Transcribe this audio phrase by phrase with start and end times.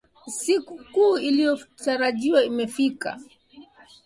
[0.27, 3.19] Siku kuu iliyotarajiwa imefika.